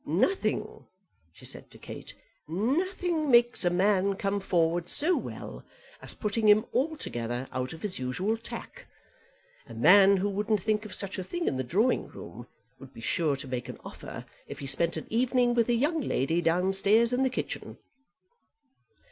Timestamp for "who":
10.17-10.27